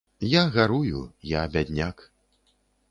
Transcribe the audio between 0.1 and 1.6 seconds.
Я гарую, я